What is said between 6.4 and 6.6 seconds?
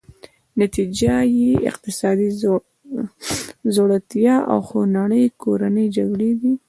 دي.